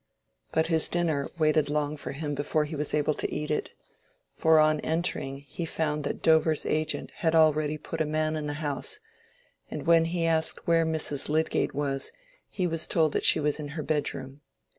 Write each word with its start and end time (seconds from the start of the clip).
But 0.51 0.65
his 0.65 0.89
dinner 0.89 1.29
waited 1.37 1.69
long 1.69 1.95
for 1.95 2.11
him 2.13 2.33
before 2.33 2.65
he 2.65 2.75
was 2.75 2.95
able 2.95 3.13
to 3.13 3.31
eat 3.31 3.51
it. 3.51 3.73
For 4.35 4.57
on 4.57 4.79
entering 4.79 5.41
he 5.41 5.63
found 5.63 6.03
that 6.05 6.23
Dover's 6.23 6.65
agent 6.65 7.11
had 7.17 7.35
already 7.35 7.77
put 7.77 8.01
a 8.01 8.05
man 8.07 8.35
in 8.35 8.47
the 8.47 8.55
house, 8.65 8.99
and 9.69 9.85
when 9.85 10.05
he 10.05 10.25
asked 10.25 10.65
where 10.65 10.87
Mrs. 10.87 11.29
Lydgate 11.29 11.75
was, 11.75 12.11
he 12.49 12.65
was 12.65 12.87
told 12.87 13.11
that 13.13 13.23
she 13.23 13.39
was 13.39 13.59
in 13.59 13.67
her 13.77 13.83
bedroom. 13.83 14.41